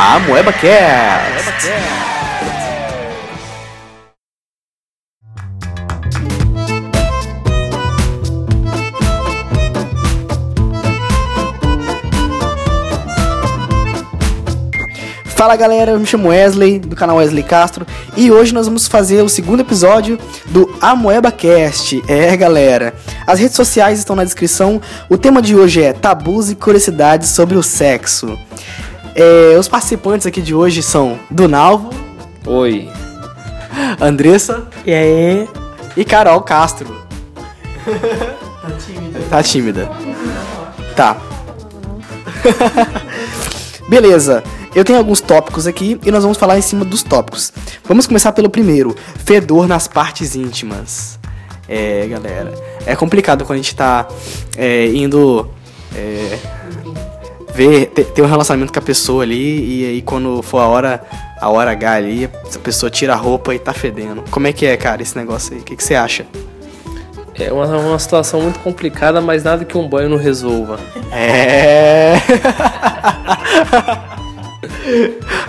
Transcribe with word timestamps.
A 0.00 0.20
Moeba 0.20 0.52
Cast. 0.52 1.68
Fala 15.34 15.56
galera, 15.56 15.90
eu 15.90 15.98
me 15.98 16.06
chamo 16.06 16.28
Wesley, 16.28 16.78
do 16.78 16.94
canal 16.94 17.16
Wesley 17.16 17.42
Castro, 17.42 17.84
e 18.16 18.30
hoje 18.30 18.54
nós 18.54 18.66
vamos 18.66 18.86
fazer 18.86 19.20
o 19.22 19.28
segundo 19.28 19.60
episódio 19.62 20.16
do 20.46 20.72
Amoeba 20.80 21.32
Cast. 21.32 22.00
É 22.06 22.36
galera, 22.36 22.94
as 23.26 23.40
redes 23.40 23.56
sociais 23.56 23.98
estão 23.98 24.14
na 24.14 24.22
descrição. 24.22 24.80
O 25.10 25.18
tema 25.18 25.42
de 25.42 25.56
hoje 25.56 25.82
é 25.82 25.92
tabus 25.92 26.50
e 26.50 26.54
curiosidades 26.54 27.30
sobre 27.30 27.56
o 27.56 27.64
sexo. 27.64 28.38
É, 29.20 29.58
os 29.58 29.66
participantes 29.66 30.28
aqui 30.28 30.40
de 30.40 30.54
hoje 30.54 30.80
são 30.80 31.18
Dunalvo, 31.28 31.90
Oi. 32.46 32.88
Andressa 34.00 34.68
E 34.86 34.94
aí? 34.94 35.48
e 35.96 36.04
Carol 36.04 36.40
Castro. 36.42 36.96
Tá 39.28 39.42
tímida. 39.42 39.90
Tá. 40.94 41.16
Beleza. 43.88 44.44
Eu 44.72 44.84
tenho 44.84 44.98
alguns 44.98 45.20
tópicos 45.20 45.66
aqui 45.66 45.98
e 46.04 46.10
nós 46.12 46.22
vamos 46.22 46.38
falar 46.38 46.56
em 46.56 46.62
cima 46.62 46.84
dos 46.84 47.02
tópicos. 47.02 47.52
Vamos 47.84 48.06
começar 48.06 48.30
pelo 48.32 48.48
primeiro: 48.48 48.94
fedor 49.24 49.66
nas 49.66 49.88
partes 49.88 50.36
íntimas. 50.36 51.18
É, 51.68 52.06
galera. 52.06 52.54
É 52.86 52.94
complicado 52.94 53.44
quando 53.44 53.58
a 53.58 53.62
gente 53.62 53.74
tá 53.74 54.06
é, 54.56 54.86
indo 54.86 55.50
é, 55.94 56.38
ver, 57.54 57.86
ter, 57.86 58.04
ter 58.04 58.22
um 58.22 58.26
relacionamento 58.26 58.72
com 58.72 58.78
a 58.78 58.82
pessoa 58.82 59.22
ali 59.22 59.82
e 59.82 59.86
aí 59.86 60.02
quando 60.02 60.42
for 60.42 60.58
a 60.58 60.66
hora, 60.66 61.02
a 61.40 61.48
hora 61.48 61.70
H 61.72 61.92
ali, 61.92 62.24
a 62.24 62.58
pessoa 62.58 62.90
tira 62.90 63.14
a 63.14 63.16
roupa 63.16 63.54
e 63.54 63.58
tá 63.58 63.72
fedendo. 63.72 64.24
Como 64.30 64.46
é 64.46 64.52
que 64.52 64.66
é, 64.66 64.76
cara, 64.76 65.02
esse 65.02 65.16
negócio 65.16 65.54
aí? 65.54 65.60
O 65.60 65.64
que, 65.64 65.76
que 65.76 65.84
você 65.84 65.94
acha? 65.94 66.26
É 67.34 67.52
uma, 67.52 67.66
uma 67.66 67.98
situação 67.98 68.42
muito 68.42 68.58
complicada, 68.58 69.20
mas 69.20 69.44
nada 69.44 69.64
que 69.64 69.78
um 69.78 69.88
banho 69.88 70.08
não 70.08 70.16
resolva. 70.16 70.78
É. 71.12 72.14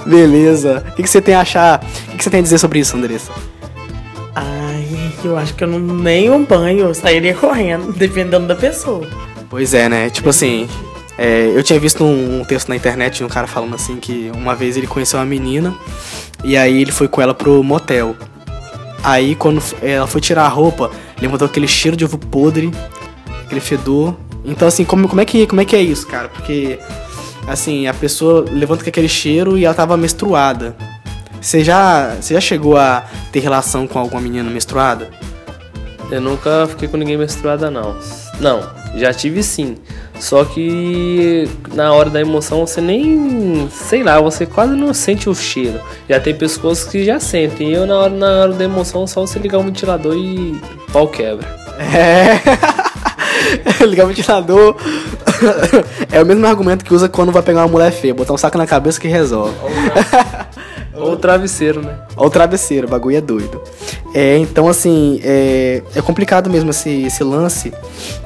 Beleza. 0.06 0.84
O 0.90 0.96
que, 0.96 1.04
que 1.04 1.10
você 1.10 1.22
tem 1.22 1.34
a 1.34 1.42
achar? 1.42 1.80
O 1.80 2.12
que, 2.12 2.18
que 2.18 2.24
você 2.24 2.30
tem 2.30 2.42
a 2.42 2.44
dizer 2.44 2.60
sobre 2.60 2.80
isso, 2.80 2.96
Andressa? 2.96 3.32
Ai, 4.36 4.86
eu 5.24 5.36
acho 5.36 5.56
que 5.56 5.64
eu 5.64 5.68
não 5.68 5.80
nem 5.80 6.30
um 6.30 6.46
banho, 6.46 6.82
eu 6.82 6.94
sairia 6.94 7.34
correndo, 7.34 7.92
dependendo 7.98 8.46
da 8.46 8.56
pessoa. 8.56 9.08
Pois 9.50 9.74
é, 9.74 9.90
né? 9.90 10.12
Tipo 10.12 10.30
assim, 10.30 10.70
é, 11.22 11.52
eu 11.54 11.62
tinha 11.62 11.78
visto 11.78 12.02
um, 12.02 12.40
um 12.40 12.46
texto 12.46 12.70
na 12.70 12.78
internet 12.78 13.18
de 13.18 13.26
um 13.26 13.28
cara 13.28 13.46
falando 13.46 13.76
assim 13.76 13.98
que 13.98 14.32
uma 14.34 14.56
vez 14.56 14.78
ele 14.78 14.88
conheceu 14.88 15.20
uma 15.20 15.26
menina 15.26 15.76
e 16.46 16.56
aí 16.56 16.82
ele 16.82 16.94
foi 16.94 17.10
com 17.10 17.22
ela 17.22 17.34
pro 17.34 17.62
motel. 17.62 18.16
Aí 19.04 19.36
quando 19.36 19.62
ela 19.82 20.08
foi 20.08 20.22
tirar 20.22 20.46
a 20.46 20.48
roupa, 20.48 20.90
levantou 21.22 21.46
aquele 21.46 21.68
cheiro 21.68 21.98
de 21.98 22.06
ovo 22.06 22.18
podre, 22.18 22.72
aquele 23.44 23.60
fedor. 23.60 24.16
Então 24.46 24.66
assim, 24.66 24.86
como, 24.86 25.10
como, 25.10 25.20
é, 25.20 25.26
que, 25.26 25.46
como 25.46 25.60
é 25.60 25.66
que 25.66 25.76
é 25.76 25.82
isso, 25.82 26.08
cara? 26.08 26.30
Porque 26.30 26.80
assim, 27.46 27.86
a 27.86 27.94
pessoa 27.94 28.46
levanta 28.50 28.82
com 28.82 28.90
aquele 28.90 29.10
cheiro 29.10 29.58
e 29.58 29.66
ela 29.66 29.76
tava 29.76 29.98
menstruada. 29.98 30.74
Você 31.42 31.66
já, 31.66 32.16
você 32.16 32.34
já 32.34 32.40
chegou 32.40 32.78
a 32.78 33.04
ter 33.30 33.42
relação 33.42 33.86
com 33.88 34.00
alguma 34.00 34.22
menina 34.22 34.50
menstruada? 34.50 35.10
Eu 36.10 36.22
nunca 36.22 36.66
fiquei 36.68 36.88
com 36.88 36.96
ninguém 36.96 37.18
menstruada, 37.18 37.70
não. 37.70 37.98
Não, 38.40 38.62
já 38.96 39.14
tive 39.14 39.44
sim. 39.44 39.76
Só 40.20 40.44
que 40.44 41.50
na 41.74 41.94
hora 41.94 42.10
da 42.10 42.20
emoção 42.20 42.68
você 42.68 42.82
nem. 42.82 43.70
sei 43.72 44.04
lá, 44.04 44.20
você 44.20 44.46
quase 44.46 44.76
não 44.76 44.94
sente 44.94 45.30
o 45.30 45.36
cheiro. 45.36 45.80
Já 46.10 46.20
tem 46.20 46.36
pessoas 46.36 46.84
que 46.84 47.06
já 47.06 47.20
sentem. 47.20 47.72
Eu 47.72 47.88
na 47.88 47.96
hora, 47.96 48.14
na 48.14 48.28
hora 48.42 48.54
da 48.54 48.64
emoção 48.66 49.08
só 49.08 49.22
você 49.22 49.40
ligar 49.40 49.60
o 49.60 49.64
ventilador 49.64 50.16
e 50.16 50.60
pau 50.92 51.08
quebra. 51.08 51.48
É. 51.80 52.40
Ligar 53.86 54.06
o 54.06 54.08
ventilador. 54.10 54.76
é 56.12 56.22
o 56.22 56.26
mesmo 56.26 56.46
argumento 56.46 56.84
que 56.84 56.94
usa 56.94 57.08
quando 57.08 57.32
vai 57.32 57.42
pegar 57.42 57.62
uma 57.62 57.70
mulher 57.70 57.92
feia. 57.92 58.14
Botar 58.14 58.34
um 58.34 58.38
saco 58.38 58.58
na 58.58 58.68
cabeça 58.68 59.00
que 59.00 59.08
resolve. 59.08 59.56
Ou 61.00 61.14
o 61.14 61.18
travesseiro, 61.18 61.82
né? 61.82 61.96
Olha 62.16 62.28
o 62.28 62.30
travesseiro, 62.30 62.88
o 62.88 62.90
bagulho 62.90 63.18
é 63.18 63.22
doido. 63.22 63.62
É, 64.14 64.38
então 64.38 64.68
assim, 64.68 65.20
é, 65.24 65.82
é 65.96 66.02
complicado 66.02 66.50
mesmo 66.50 66.70
esse, 66.70 67.04
esse 67.04 67.24
lance. 67.24 67.74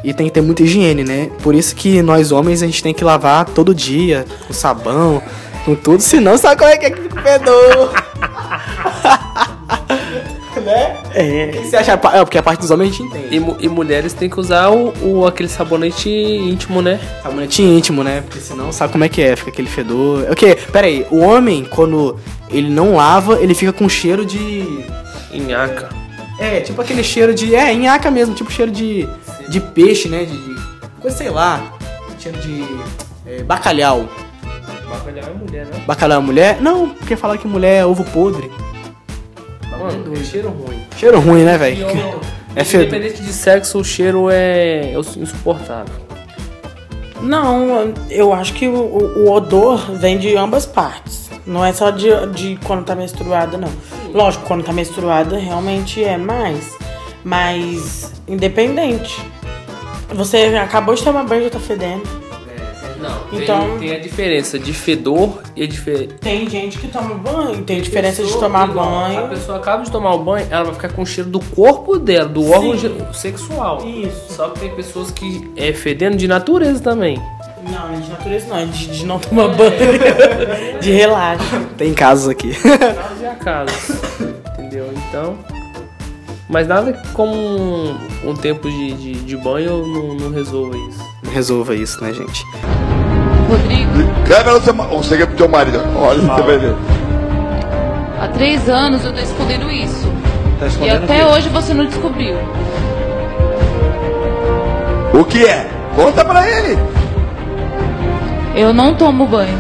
E 0.04 0.14
tem 0.14 0.28
que 0.28 0.34
ter 0.34 0.42
muita 0.42 0.64
higiene, 0.64 1.04
né? 1.04 1.30
Por 1.42 1.56
isso 1.56 1.76
que 1.76 2.02
nós 2.02 2.32
homens 2.32 2.62
a 2.64 2.66
gente 2.66 2.82
tem 2.82 2.94
que 2.94 3.04
lavar 3.04 3.46
todo 3.46 3.74
dia, 3.74 4.26
com 4.48 4.54
sabão, 4.54 5.22
com 5.66 5.76
tudo, 5.76 6.02
senão 6.02 6.38
sabe 6.38 6.58
como 6.58 6.72
é 6.72 6.78
que 6.78 6.86
é 6.86 6.92
que 6.92 7.02
fica 7.02 7.22
fedor. 7.22 7.94
né? 10.64 10.98
É. 11.14 11.46
O 11.50 11.62
que 11.62 11.68
você 11.68 11.76
acha? 11.78 11.92
É, 11.92 11.98
porque 11.98 12.38
a 12.38 12.44
parte 12.44 12.60
dos 12.62 12.72
homens 12.72 12.90
a 12.90 12.98
gente 12.98 13.04
entende. 13.08 13.36
E, 13.60 13.66
e 13.66 13.70
mulheres 13.70 14.14
têm 14.14 14.30
que 14.30 14.40
usar 14.40 14.70
o, 14.70 14.94
o- 15.02 15.28
aquele 15.28 15.50
sabonete 15.50 16.10
íntimo, 16.10 16.82
né? 16.82 17.00
Sabonete 17.22 17.62
íntimo, 17.62 18.04
né? 18.04 18.22
Porque 18.22 18.40
senão 18.40 18.72
sabe 18.72 18.92
como 18.92 19.04
é 19.04 19.10
que 19.10 19.22
é, 19.22 19.36
fica 19.36 19.50
aquele 19.52 19.68
fedor. 19.70 20.30
O 20.32 20.36
quê? 20.36 20.58
Pera 20.72 20.88
aí, 20.88 21.06
o 21.12 21.20
homem, 21.20 21.66
quando 21.66 22.18
ele 22.50 22.70
não 22.70 22.96
lava, 22.96 23.40
ele 23.42 23.54
fica 23.54 23.72
com 23.74 23.88
cheiro 23.88 24.26
de. 24.26 24.86
Inhaca. 25.32 25.90
É, 26.40 26.60
tipo 26.62 26.82
aquele 26.82 27.04
cheiro 27.04 27.34
de. 27.34 27.54
É, 27.56 27.74
nhaca 27.76 28.10
mesmo, 28.10 28.34
tipo 28.36 28.52
cheiro 28.52 28.72
de. 28.72 29.08
de 29.50 29.60
peixe, 29.60 30.08
né? 30.10 30.26
De. 30.26 30.38
de 30.38 30.62
coisa, 31.02 31.16
sei 31.18 31.30
lá. 31.30 31.62
Cheiro 32.20 32.38
de. 32.40 32.64
é, 33.28 33.44
bacalhau. 33.44 34.08
Bacalhau 34.90 35.30
é 35.30 35.34
mulher, 35.46 35.66
né? 35.66 35.84
Bacalhau 35.88 36.20
é 36.22 36.24
mulher? 36.24 36.58
Não, 36.62 36.90
porque 36.90 37.16
falar 37.16 37.38
que 37.38 37.48
mulher 37.48 37.82
é 37.82 37.86
ovo 37.86 38.04
podre. 38.04 38.52
Mano, 39.84 40.14
é 40.14 40.24
cheiro 40.24 40.50
ruim. 40.50 40.80
Cheiro 40.98 41.20
ruim, 41.20 41.44
né, 41.44 41.58
velho? 41.58 41.86
É 42.56 42.64
fedor. 42.64 42.86
Independente 42.86 43.24
de 43.24 43.34
sexo, 43.34 43.80
o 43.80 43.84
cheiro 43.84 44.30
é 44.30 44.94
insuportável. 45.18 45.96
Não, 47.22 47.92
eu 48.10 48.32
acho 48.34 48.54
que 48.54 48.68
o, 48.68 48.76
o- 48.76 49.24
o 49.26 49.32
odor 49.32 49.92
vem 49.96 50.18
de 50.20 50.36
ambas 50.36 50.64
partes. 50.66 51.32
Não 51.48 51.66
é 51.66 51.74
só 51.74 51.90
de, 51.90 52.10
de 52.34 52.60
quando 52.66 52.86
tá 52.86 52.94
menstruada, 52.96 53.58
não. 53.58 53.70
Lógico, 54.14 54.46
quando 54.46 54.64
tá 54.64 54.72
menstruada 54.72 55.38
realmente 55.38 56.04
é 56.04 56.16
mais. 56.18 56.78
Mas 57.24 58.12
independente. 58.28 59.20
Você 60.14 60.38
acabou 60.62 60.94
de 60.94 61.04
tomar 61.04 61.24
banho 61.24 61.42
e 61.42 61.44
já 61.46 61.50
tá 61.50 61.60
fedendo. 61.60 62.04
Não, 63.04 63.40
Então- 63.40 63.70
tem, 63.78 63.90
tem 63.90 63.92
a 63.96 64.00
diferença 64.00 64.58
de 64.58 64.74
fedor 64.74 65.42
e 65.56 65.64
a 65.64 65.68
diferença. 65.68 66.14
Tem 66.22 66.50
gente 66.50 66.78
que 66.78 66.88
toma 66.88 67.16
banho, 67.16 67.64
tem 67.64 67.82
diferença 67.82 68.24
de 68.24 68.34
tomar 68.38 68.64
A 68.64 68.68
banho. 68.68 69.28
pessoa 69.30 69.58
acaba 69.58 69.84
de 69.84 69.92
tomar 69.92 70.14
o 70.16 70.20
banho, 70.24 70.48
ela 70.50 70.64
vai 70.66 70.74
ficar 70.74 70.90
com 70.90 71.02
o 71.02 71.06
cheiro 71.06 71.30
do 71.30 71.40
corpo 71.40 71.98
dela, 72.00 72.28
do 72.30 72.50
órgão 72.52 72.78
ge- 72.78 72.92
sexual. 73.14 73.86
Isso. 73.86 74.34
Só 74.34 74.50
que 74.50 74.60
tem 74.62 74.70
pessoas 74.76 75.12
que 75.12 75.52
é 75.56 75.74
fedendo 75.74 76.18
de 76.18 76.28
natureza 76.28 76.80
também. 76.82 77.22
Não, 77.70 77.94
é 77.94 78.00
de 78.00 78.10
natureza 78.10 78.48
não, 78.48 78.58
é 78.58 78.66
de, 78.66 78.88
de 78.88 79.06
não 79.06 79.20
tomar 79.20 79.48
banho. 79.50 79.72
de 80.82 80.92
relaxo. 80.92 81.62
Tem 81.78 81.94
casos 81.94 82.28
aqui. 82.28 82.54
Casos 82.54 83.22
e 83.22 83.26
acasos. 83.26 83.90
entendeu? 84.60 84.90
Então. 85.10 85.38
Mas 86.50 86.68
nada 86.68 87.02
como 87.14 87.34
um, 87.34 87.98
um 88.26 88.36
tempo 88.36 88.70
de, 88.70 88.94
de, 88.94 89.14
de 89.14 89.38
banho 89.38 89.88
não, 89.88 90.14
não 90.16 90.30
resolva 90.32 90.76
isso. 90.78 91.00
Resolva 91.32 91.74
isso, 91.74 92.04
né, 92.04 92.14
gente? 92.14 92.44
Rodrigo, 93.58 93.92
Revela 94.28 94.58
o 94.58 94.62
seu, 94.62 94.74
você 94.74 95.22
é 95.22 95.26
pro 95.26 95.36
teu 95.36 95.48
marido. 95.50 95.80
Olha, 95.96 96.20
você 96.20 96.42
vai 96.42 96.58
ver. 96.58 96.76
há 98.22 98.28
três 98.30 98.68
anos 98.70 99.04
eu 99.06 99.14
tô 99.14 99.20
escondendo 99.22 99.70
isso. 99.72 100.12
Tá 100.60 100.66
E 100.66 100.70
escondendo 100.70 101.04
até 101.04 101.24
o 101.24 101.28
quê? 101.28 101.34
hoje 101.36 101.50
você 101.50 101.74
não 101.74 101.86
descobriu. 101.86 102.36
O 105.14 105.24
que 105.26 105.46
é? 105.46 105.68
Conta 105.96 106.26
pra 106.26 106.48
ele. 106.50 106.78
Eu 108.56 108.74
não 108.74 108.96
tomo 108.96 109.28
banho. 109.28 109.58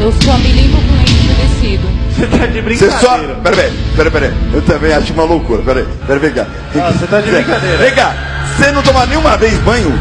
Eu 0.00 0.12
só 0.22 0.32
me 0.38 0.48
limpo 0.52 0.76
com 0.76 0.96
leite 0.96 1.12
umedecido. 1.24 1.88
Você 2.12 2.26
tá 2.26 2.46
de 2.46 2.60
Você 2.60 2.90
só. 2.90 3.16
brincadeira. 3.18 3.34
Pera, 3.42 3.56
pera, 3.56 3.70
pera, 3.96 4.10
pera. 4.10 4.34
Eu 4.52 4.62
também 4.62 4.92
acho 4.92 5.12
uma 5.12 5.24
loucura. 5.24 5.62
Pera 5.62 5.80
aí, 5.80 5.86
pera, 6.06 6.18
vem 6.18 6.32
cá. 6.32 6.46
Ah, 6.76 6.90
você 6.92 7.06
tá 7.06 7.20
de 7.20 7.30
brincadeira. 7.30 7.76
Vem 7.78 7.94
cá. 7.94 8.14
Você 8.56 8.70
não 8.72 8.82
toma 8.82 9.06
nenhuma 9.06 9.36
vez 9.36 9.54
banho? 9.60 9.92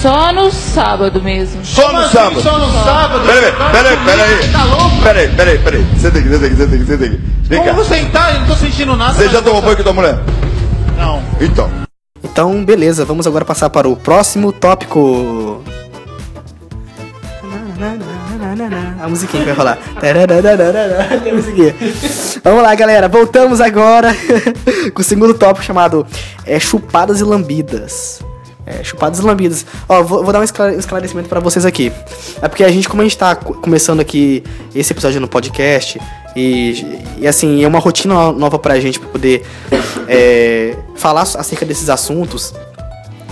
Só 0.00 0.32
no 0.32 0.50
sábado 0.52 1.20
mesmo. 1.20 1.64
Só 1.64 1.82
Como 1.82 1.98
no 1.98 2.04
assim, 2.04 2.12
sábado. 2.12 2.40
Só 2.40 2.58
no 2.58 2.72
sábado? 2.84 3.26
Pera 3.26 3.46
aí, 3.46 3.52
pera 3.72 3.88
aí, 3.88 3.96
pera 4.04 4.22
aí. 4.22 4.52
Tá 4.52 4.64
louco? 4.64 5.02
Pera 5.02 5.18
aí, 5.20 5.28
pera 5.28 5.50
aí, 5.50 5.58
pera 5.58 5.76
aí. 5.76 5.86
Senta 5.98 6.18
aqui, 6.18 6.28
senta 6.28 6.46
aqui, 6.46 6.56
senta 6.56 6.74
aqui, 6.74 6.84
senta 6.86 7.04
aqui. 7.04 7.20
Vem 7.42 7.64
cá. 7.64 7.70
Como 7.70 7.84
sentar? 7.84 8.34
Eu 8.34 8.40
não 8.40 8.46
tô 8.46 8.54
sentindo 8.54 8.96
nada. 8.96 9.14
Você 9.14 9.28
já 9.28 9.42
tomou 9.42 9.60
banho 9.60 9.76
com 9.76 9.82
tua 9.82 9.92
mulher? 9.92 10.18
Não. 10.96 11.20
Então. 11.40 11.68
Então, 12.22 12.64
beleza, 12.64 13.04
vamos 13.04 13.26
agora 13.26 13.44
passar 13.44 13.70
para 13.70 13.88
o 13.88 13.96
próximo 13.96 14.52
tópico. 14.52 15.64
A 19.00 19.08
musiquinha 19.08 19.42
que 19.42 19.50
vai 19.50 19.58
rolar. 19.58 19.78
Tem 20.00 21.32
a 21.32 21.34
musiquinha. 21.34 21.74
Vamos 22.44 22.62
lá, 22.62 22.74
galera. 22.76 23.08
Voltamos 23.08 23.60
agora 23.60 24.14
com 24.94 25.00
o 25.00 25.04
segundo 25.04 25.34
tópico 25.34 25.64
chamado 25.64 26.06
é, 26.46 26.60
chupadas 26.60 27.20
e 27.20 27.24
lambidas. 27.24 28.20
É, 28.70 28.84
chupadas 28.84 29.18
e 29.18 29.22
lambidas. 29.22 29.64
Ó, 29.88 30.02
vou, 30.02 30.22
vou 30.22 30.30
dar 30.32 30.40
um 30.40 30.42
esclare- 30.42 30.76
esclarecimento 30.76 31.26
pra 31.28 31.40
vocês 31.40 31.64
aqui. 31.64 31.90
É 32.42 32.48
porque 32.48 32.62
a 32.62 32.68
gente, 32.70 32.86
como 32.86 33.00
a 33.00 33.04
gente 33.04 33.16
tá 33.16 33.34
co- 33.34 33.54
começando 33.54 34.00
aqui 34.00 34.44
esse 34.74 34.92
episódio 34.92 35.20
no 35.22 35.26
podcast, 35.28 35.98
e, 36.36 37.00
e 37.16 37.26
assim, 37.26 37.64
é 37.64 37.66
uma 37.66 37.78
rotina 37.78 38.12
no- 38.14 38.32
nova 38.32 38.58
pra 38.58 38.78
gente 38.78 39.00
pra 39.00 39.08
poder 39.08 39.46
é, 40.06 40.76
falar 40.96 41.22
acerca 41.22 41.64
desses 41.64 41.88
assuntos. 41.88 42.52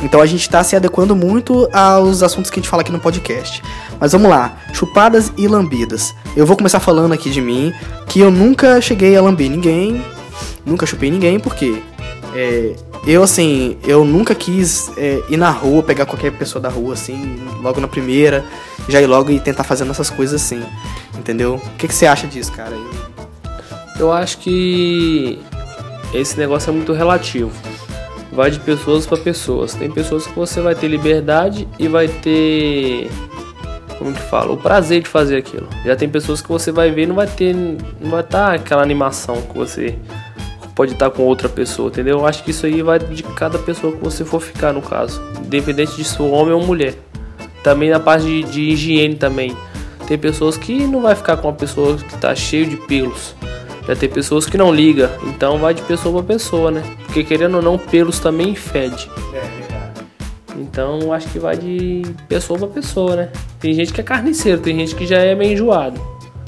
Então 0.02 0.20
a 0.20 0.26
gente 0.26 0.48
tá 0.48 0.62
se 0.64 0.74
adequando 0.76 1.14
muito 1.16 1.68
aos 1.72 2.22
assuntos 2.22 2.50
que 2.50 2.58
a 2.58 2.62
gente 2.62 2.68
fala 2.70 2.80
aqui 2.82 2.92
no 2.92 2.98
podcast. 3.00 3.62
Mas 4.00 4.12
vamos 4.12 4.28
lá, 4.30 4.56
chupadas 4.72 5.32
e 5.36 5.46
lambidas. 5.48 6.14
Eu 6.36 6.46
vou 6.46 6.56
começar 6.56 6.80
falando 6.80 7.12
aqui 7.12 7.30
de 7.30 7.40
mim, 7.40 7.72
que 8.06 8.20
eu 8.20 8.30
nunca 8.30 8.80
cheguei 8.80 9.16
a 9.16 9.22
lamber 9.22 9.50
ninguém, 9.50 10.02
nunca 10.64 10.84
chupei 10.86 11.10
ninguém, 11.10 11.38
porque 11.40 11.82
é, 12.38 12.76
eu 13.06 13.22
assim, 13.22 13.78
eu 13.82 14.04
nunca 14.04 14.34
quis 14.34 14.92
é, 14.98 15.22
ir 15.30 15.38
na 15.38 15.48
rua, 15.48 15.82
pegar 15.82 16.04
qualquer 16.04 16.30
pessoa 16.32 16.60
da 16.60 16.68
rua 16.68 16.92
assim, 16.92 17.38
logo 17.62 17.80
na 17.80 17.88
primeira, 17.88 18.44
já 18.90 19.00
ir 19.00 19.06
logo 19.06 19.30
e 19.30 19.40
tentar 19.40 19.64
fazendo 19.64 19.90
essas 19.90 20.10
coisas 20.10 20.42
assim, 20.42 20.62
entendeu? 21.16 21.54
O 21.54 21.76
que, 21.78 21.88
que 21.88 21.94
você 21.94 22.06
acha 22.06 22.26
disso, 22.26 22.52
cara? 22.52 22.76
Eu 23.98 24.12
acho 24.12 24.36
que 24.38 25.40
esse 26.12 26.38
negócio 26.38 26.68
é 26.68 26.72
muito 26.74 26.92
relativo. 26.92 27.50
Vai 28.30 28.50
de 28.50 28.60
pessoas 28.60 29.06
para 29.06 29.16
pessoas. 29.16 29.72
Tem 29.72 29.90
pessoas 29.90 30.26
que 30.26 30.36
você 30.36 30.60
vai 30.60 30.74
ter 30.74 30.88
liberdade 30.88 31.66
e 31.78 31.88
vai 31.88 32.06
ter 32.06 33.08
como 33.98 34.12
que 34.12 34.20
fala, 34.20 34.52
o 34.52 34.58
prazer 34.58 35.00
de 35.02 35.08
fazer 35.08 35.38
aquilo. 35.38 35.66
Já 35.86 35.96
tem 35.96 36.06
pessoas 36.06 36.42
que 36.42 36.48
você 36.48 36.70
vai 36.70 36.90
ver 36.90 37.04
e 37.04 37.06
não 37.06 37.14
vai 37.14 37.26
ter 37.26 37.54
não 37.54 38.10
vai 38.10 38.20
estar 38.20 38.54
aquela 38.54 38.82
animação 38.82 39.40
que 39.40 39.56
você 39.56 39.98
pode 40.76 40.92
estar 40.92 41.10
com 41.10 41.22
outra 41.22 41.48
pessoa, 41.48 41.88
entendeu? 41.88 42.18
Eu 42.18 42.26
acho 42.26 42.44
que 42.44 42.50
isso 42.50 42.66
aí 42.66 42.82
vai 42.82 42.98
de 42.98 43.22
cada 43.22 43.58
pessoa 43.58 43.96
que 43.96 44.04
você 44.04 44.24
for 44.26 44.40
ficar 44.40 44.74
no 44.74 44.82
caso, 44.82 45.22
independente 45.42 45.96
de 45.96 46.04
se 46.04 46.14
for 46.14 46.30
homem 46.30 46.52
ou 46.52 46.62
mulher. 46.64 46.94
Também 47.64 47.88
na 47.88 47.98
parte 47.98 48.26
de, 48.26 48.42
de 48.44 48.60
higiene 48.60 49.16
também. 49.16 49.56
Tem 50.06 50.18
pessoas 50.18 50.56
que 50.56 50.86
não 50.86 51.00
vai 51.00 51.16
ficar 51.16 51.38
com 51.38 51.48
uma 51.48 51.54
pessoa 51.54 51.96
que 51.96 52.16
tá 52.18 52.34
cheio 52.34 52.66
de 52.66 52.76
pelos. 52.76 53.34
Já 53.88 53.96
tem 53.96 54.08
pessoas 54.08 54.46
que 54.46 54.58
não 54.58 54.72
liga, 54.72 55.10
então 55.24 55.58
vai 55.58 55.72
de 55.72 55.80
pessoa 55.82 56.22
para 56.22 56.34
pessoa, 56.34 56.70
né? 56.70 56.82
Porque 57.06 57.24
querendo 57.24 57.56
ou 57.56 57.62
não, 57.62 57.78
pelos 57.78 58.20
também 58.20 58.54
fede. 58.54 59.10
Então 60.56 60.98
eu 61.00 61.12
acho 61.12 61.28
que 61.28 61.38
vai 61.38 61.56
de 61.56 62.02
pessoa 62.28 62.58
para 62.58 62.68
pessoa, 62.68 63.16
né? 63.16 63.30
Tem 63.58 63.72
gente 63.72 63.92
que 63.92 64.00
é 64.00 64.04
carniceiro, 64.04 64.60
tem 64.60 64.76
gente 64.76 64.94
que 64.94 65.06
já 65.06 65.18
é 65.18 65.34
meio 65.34 65.54
enjoado. 65.54 66.00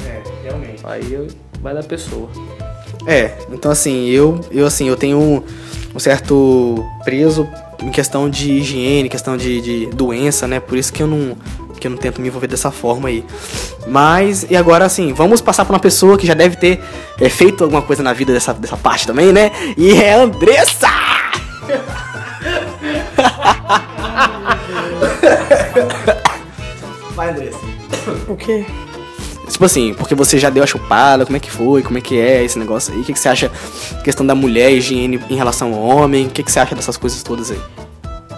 É, 0.07 0.23
realmente. 0.45 0.83
Aí 0.85 1.29
vai 1.63 1.75
da 1.75 1.83
pessoa. 1.83 2.29
É, 3.09 3.33
então 3.51 3.71
assim, 3.71 4.05
eu, 4.11 4.39
eu 4.51 4.67
assim, 4.67 4.87
eu 4.87 4.95
tenho 4.95 5.19
um, 5.19 5.43
um 5.95 5.99
certo 5.99 6.85
preso 7.03 7.49
em 7.83 7.91
questão 7.91 8.29
de 8.29 8.53
higiene, 8.53 9.09
questão 9.09 9.35
de, 9.35 9.63
de 9.63 9.87
doença, 9.87 10.47
né? 10.47 10.61
Por 10.61 10.77
isso 10.77 10.93
que 10.93 11.03
eu 11.03 11.07
não 11.07 11.35
que 11.81 11.87
eu 11.87 11.93
não 11.93 11.97
tento 11.97 12.21
me 12.21 12.27
envolver 12.29 12.49
dessa 12.49 12.71
forma 12.71 13.09
aí. 13.09 13.25
Mas 13.87 14.45
e 14.51 14.55
agora 14.55 14.85
assim, 14.85 15.15
vamos 15.15 15.41
passar 15.41 15.65
para 15.65 15.73
uma 15.73 15.81
pessoa 15.81 16.19
que 16.19 16.27
já 16.27 16.35
deve 16.35 16.57
ter 16.57 16.81
é, 17.19 17.31
feito 17.31 17.65
alguma 17.65 17.81
coisa 17.81 18.03
na 18.03 18.13
vida 18.13 18.31
dessa, 18.31 18.53
dessa 18.53 18.77
parte 18.77 19.07
também, 19.07 19.33
né? 19.33 19.53
E 19.75 19.93
é 19.93 20.13
a 20.13 20.19
Andressa. 20.19 20.89
Vai, 27.15 27.31
Andressa. 27.31 27.59
O 28.29 28.37
quê? 28.37 28.67
Tipo 29.49 29.65
assim, 29.65 29.95
porque 29.95 30.15
você 30.15 30.39
já 30.39 30.51
deu 30.51 30.63
a 30.63 30.67
chupada, 30.67 31.25
como 31.25 31.37
é 31.37 31.41
que 31.41 31.51
foi, 31.51 31.83
como 31.83 31.99
é 31.99 32.01
que 32.01 32.19
é 32.19 32.45
esse 32.45 32.59
negócio 32.59 32.93
aí? 32.93 33.01
O 33.01 33.05
que, 33.05 33.13
que 33.13 33.19
você 33.19 33.29
acha 33.29 33.51
questão 34.05 34.25
da 34.25 34.35
mulher, 34.35 34.71
higiene 34.73 35.21
em 35.29 35.37
relação 35.37 35.75
ao 35.75 35.81
homem? 35.81 36.27
O 36.27 36.31
que, 36.31 36.43
que 36.43 36.53
você 36.53 36.61
acha 36.61 36.75
dessas 36.75 36.97
coisas 36.97 37.23
todas 37.23 37.51
aí? 37.51 37.61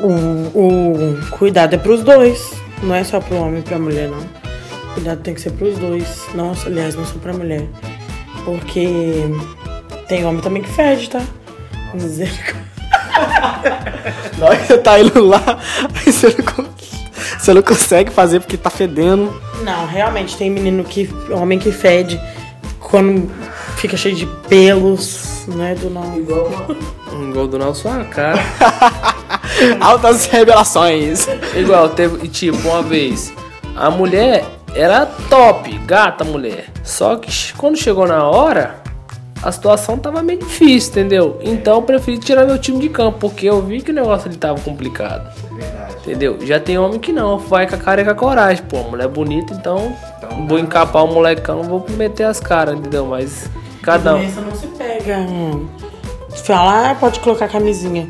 O, 0.01 0.09
o 0.55 1.19
cuidado 1.31 1.75
é 1.75 1.79
pros 1.79 2.03
dois. 2.03 2.53
Não 2.83 2.95
é 2.95 3.05
só 3.05 3.21
pro 3.21 3.37
homem 3.37 3.61
e 3.61 3.63
pra 3.63 3.79
mulher, 3.79 4.09
não. 4.09 4.19
O 4.19 4.95
cuidado 4.95 5.21
tem 5.21 5.35
que 5.35 5.41
ser 5.41 5.51
pros 5.51 5.79
dois. 5.79 6.27
Nossa, 6.35 6.69
aliás, 6.69 6.95
não 6.95 7.05
só 7.05 7.19
pra 7.19 7.33
mulher. 7.33 7.67
Porque 8.45 8.89
tem 10.09 10.25
homem 10.25 10.41
também 10.41 10.63
que 10.63 10.71
fede, 10.71 11.11
tá? 11.11 11.23
Misericórdia. 11.93 12.71
Na 14.39 14.47
hora 14.47 14.57
que 14.57 14.67
você 14.67 14.79
tá 14.79 14.99
indo 14.99 15.23
lá, 15.23 15.59
aí 15.95 16.13
não, 16.57 16.67
você 17.39 17.55
não 17.55 17.63
consegue 17.63 18.11
fazer 18.11 18.41
porque 18.41 18.57
tá 18.57 18.71
fedendo. 18.71 19.33
Não, 19.63 19.87
realmente 19.87 20.37
tem 20.37 20.51
menino 20.51 20.85
que. 20.85 21.09
homem 21.31 21.59
que 21.59 21.73
fede 21.73 22.21
quando 22.81 23.31
fica 23.77 23.97
cheio 23.97 24.17
de 24.17 24.27
pelos, 24.49 25.45
né? 25.49 25.75
Do 25.75 25.91
não. 25.91 26.17
Um 27.13 27.33
gol 27.33 27.47
do 27.47 27.59
nosso 27.59 27.83
sua 27.83 28.05
cara. 28.05 28.41
Altas 29.81 30.27
revelações. 30.27 31.27
Igual, 31.55 31.91
teve, 31.91 32.25
e 32.25 32.29
tipo, 32.29 32.57
uma 32.69 32.83
vez, 32.83 33.33
a 33.77 33.91
mulher 33.91 34.45
era 34.75 35.07
top, 35.07 35.77
gata 35.79 36.25
mulher. 36.25 36.67
Só 36.83 37.17
que 37.17 37.31
quando 37.55 37.77
chegou 37.77 38.07
na 38.07 38.29
hora, 38.29 38.83
a 39.43 39.51
situação 39.51 39.99
tava 39.99 40.23
meio 40.23 40.39
difícil, 40.39 40.91
entendeu? 40.91 41.39
Então 41.43 41.77
eu 41.77 41.83
preferi 41.83 42.19
tirar 42.19 42.47
meu 42.47 42.59
time 42.59 42.79
de 42.79 42.89
campo, 42.89 43.19
porque 43.19 43.47
eu 43.47 43.63
vi 43.63 43.81
que 43.81 43.91
o 43.91 43.95
negócio 43.95 44.29
ali 44.29 44.37
tava 44.37 44.61
complicado. 44.61 45.31
Entendeu? 46.01 46.39
Já 46.43 46.59
tem 46.59 46.79
homem 46.79 46.99
que 46.99 47.13
não, 47.13 47.39
vai 47.39 47.69
com 47.69 47.75
a 47.75 47.79
cara 47.79 48.01
e 48.01 48.05
com 48.05 48.11
a 48.11 48.15
coragem. 48.15 48.65
Pô, 48.65 48.79
a 48.79 48.83
mulher 48.83 49.05
é 49.05 49.09
bonita, 49.09 49.53
então, 49.53 49.95
vou 50.49 50.59
encapar 50.59 51.05
o 51.05 51.13
molecão, 51.13 51.63
vou 51.63 51.85
meter 51.91 52.25
as 52.25 52.41
caras, 52.41 52.79
entendeu? 52.79 53.07
Mas 53.07 53.51
cada 53.83 54.15
um. 54.15 54.19
Doença 54.19 54.41
não 54.41 54.55
se 54.55 54.67
pega. 54.69 55.17
Se 56.31 56.43
falar, 56.45 56.91
ah, 56.91 56.95
pode 56.95 57.21
colocar 57.21 57.49
camisinha. 57.49 58.09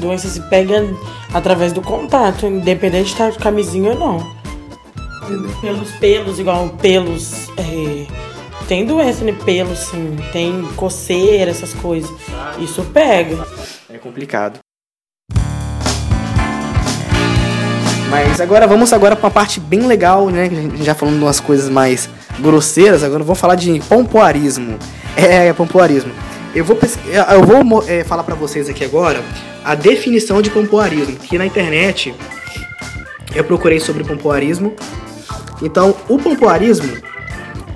Doença 0.00 0.28
se 0.28 0.40
pega 0.48 0.86
através 1.34 1.72
do 1.72 1.82
contato, 1.82 2.46
independente 2.46 3.06
de 3.06 3.12
estar 3.12 3.30
de 3.30 3.38
camisinha 3.38 3.92
ou 3.92 3.98
não. 3.98 4.40
Pelos 5.60 5.90
pelos, 5.92 6.38
igual 6.38 6.68
pelos. 6.80 7.48
é, 7.56 8.06
tem 8.66 8.86
doença 8.86 9.24
de 9.24 9.32
pelo, 9.32 9.74
sim. 9.74 10.16
Tem 10.32 10.62
coceira, 10.76 11.50
essas 11.50 11.74
coisas. 11.74 12.10
Isso 12.58 12.84
pega. 12.84 13.44
É 13.88 13.98
complicado. 13.98 14.60
Mas 18.10 18.40
agora 18.40 18.66
vamos 18.66 18.92
agora 18.92 19.14
pra 19.14 19.26
uma 19.26 19.30
parte 19.30 19.60
bem 19.60 19.86
legal, 19.86 20.28
né? 20.30 20.44
A 20.44 20.48
gente 20.48 20.82
já 20.84 20.94
falando 20.94 21.22
umas 21.22 21.38
coisas 21.38 21.68
mais 21.68 22.08
grosseiras, 22.40 23.04
agora 23.04 23.22
vamos 23.22 23.38
falar 23.38 23.54
de 23.54 23.80
pompoarismo. 23.88 24.76
É, 25.16 25.52
pompoarismo. 25.52 26.10
Eu 26.54 26.64
vou, 26.64 26.74
pes- 26.74 26.98
eu 27.32 27.42
vou 27.44 27.84
é, 27.86 28.02
falar 28.02 28.24
pra 28.24 28.34
vocês 28.34 28.68
aqui 28.68 28.84
agora 28.84 29.22
a 29.64 29.74
definição 29.76 30.42
de 30.42 30.50
pompoarismo, 30.50 31.16
que 31.16 31.38
na 31.38 31.46
internet 31.46 32.12
eu 33.34 33.44
procurei 33.44 33.78
sobre 33.78 34.02
pompoarismo. 34.02 34.74
Então, 35.62 35.94
o 36.08 36.18
pompoarismo 36.18 36.90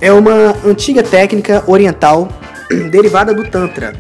é 0.01 0.13
uma 0.13 0.57
antiga 0.67 1.03
técnica 1.05 1.63
oriental 1.69 2.29
derivada 2.91 3.33
do 3.33 3.49
Tantra, 3.49 3.93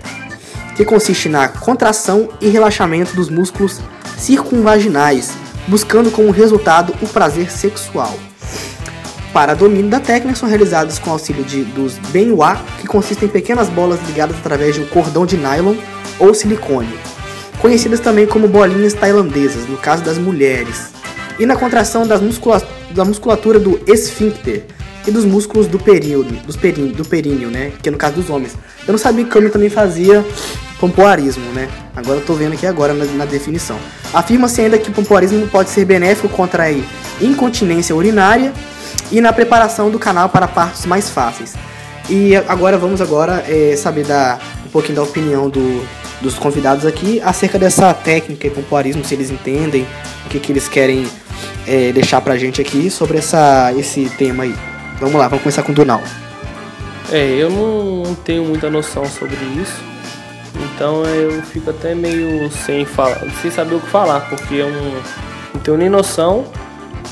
que 0.74 0.84
consiste 0.84 1.28
na 1.28 1.46
contração 1.46 2.28
e 2.40 2.48
relaxamento 2.48 3.14
dos 3.14 3.28
músculos 3.28 3.80
circunvaginais, 4.16 5.32
buscando 5.66 6.10
como 6.10 6.30
resultado 6.30 6.94
o 7.00 7.06
prazer 7.06 7.50
sexual. 7.50 8.14
Para 9.32 9.54
domínio 9.54 9.90
da 9.90 9.98
técnica, 9.98 10.36
são 10.38 10.48
realizados 10.48 10.98
com 10.98 11.10
auxílio 11.10 11.42
de, 11.44 11.64
dos 11.64 11.94
benhua, 12.10 12.56
que 12.80 12.86
consistem 12.86 13.28
em 13.28 13.32
pequenas 13.32 13.68
bolas 13.68 13.98
ligadas 14.06 14.36
através 14.36 14.76
de 14.76 14.80
um 14.80 14.86
cordão 14.86 15.26
de 15.26 15.36
nylon 15.36 15.74
ou 16.20 16.32
silicone, 16.32 16.94
conhecidas 17.60 17.98
também 17.98 18.26
como 18.26 18.46
bolinhas 18.46 18.94
tailandesas, 18.94 19.66
no 19.68 19.76
caso 19.76 20.04
das 20.04 20.18
mulheres, 20.18 20.92
e 21.38 21.46
na 21.46 21.56
contração 21.56 22.06
muscula- 22.22 22.62
da 22.92 23.04
musculatura 23.04 23.58
do 23.58 23.80
esfíncter 23.88 24.66
e 25.04 25.10
dos 25.10 25.24
músculos 25.24 25.66
do 25.66 25.80
período, 25.80 26.32
dos 26.46 26.54
perin, 26.54 26.92
do 26.92 27.04
períneo, 27.04 27.50
né? 27.50 27.72
Que 27.82 27.88
é 27.88 27.92
no 27.92 27.98
caso 27.98 28.14
dos 28.14 28.30
homens. 28.30 28.52
Eu 28.86 28.92
não 28.92 28.98
sabia 28.98 29.24
que 29.24 29.34
o 29.34 29.38
homem 29.38 29.50
também 29.50 29.68
fazia 29.68 30.24
pompoarismo, 30.84 31.50
né? 31.52 31.66
Agora 31.96 32.18
eu 32.18 32.24
tô 32.26 32.34
vendo 32.34 32.52
aqui 32.52 32.66
agora 32.66 32.92
na, 32.92 33.06
na 33.06 33.24
definição. 33.24 33.78
Afirma-se 34.12 34.60
ainda 34.60 34.76
que 34.76 34.90
o 34.90 34.92
pompoarismo 34.92 35.48
pode 35.48 35.70
ser 35.70 35.86
benéfico 35.86 36.28
contra 36.28 36.64
a 36.64 37.24
incontinência 37.24 37.96
urinária 37.96 38.52
e 39.10 39.18
na 39.18 39.32
preparação 39.32 39.90
do 39.90 39.98
canal 39.98 40.28
para 40.28 40.46
partos 40.46 40.84
mais 40.84 41.08
fáceis. 41.08 41.54
E 42.10 42.36
agora 42.36 42.76
vamos 42.76 43.00
agora 43.00 43.42
é, 43.48 43.74
saber 43.76 44.04
da, 44.04 44.38
um 44.66 44.68
pouquinho 44.68 44.96
da 44.96 45.02
opinião 45.02 45.48
do, 45.48 45.82
dos 46.20 46.34
convidados 46.34 46.84
aqui 46.84 47.18
acerca 47.24 47.58
dessa 47.58 47.94
técnica 47.94 48.46
e 48.46 48.50
pompoarismo, 48.50 49.02
se 49.02 49.14
eles 49.14 49.30
entendem, 49.30 49.86
o 50.26 50.28
que, 50.28 50.38
que 50.38 50.52
eles 50.52 50.68
querem 50.68 51.06
é, 51.66 51.92
deixar 51.92 52.20
pra 52.20 52.36
gente 52.36 52.60
aqui 52.60 52.90
sobre 52.90 53.16
essa, 53.16 53.72
esse 53.74 54.10
tema 54.18 54.42
aí. 54.42 54.54
Vamos 55.00 55.14
lá, 55.14 55.28
vamos 55.28 55.42
começar 55.42 55.62
com 55.62 55.72
o 55.72 55.74
Dunal. 55.74 56.02
É, 57.10 57.24
eu 57.26 57.48
não 57.48 58.14
tenho 58.16 58.44
muita 58.44 58.68
noção 58.68 59.06
sobre 59.06 59.38
isso. 59.58 59.93
Então 60.74 61.04
eu 61.06 61.40
fico 61.42 61.70
até 61.70 61.94
meio 61.94 62.50
sem 62.50 62.84
falar, 62.84 63.20
sem 63.40 63.50
saber 63.50 63.76
o 63.76 63.80
que 63.80 63.86
falar, 63.88 64.28
porque 64.28 64.54
eu 64.54 64.70
não, 64.70 64.92
não 65.54 65.60
tenho 65.62 65.76
nem 65.76 65.88
noção. 65.88 66.44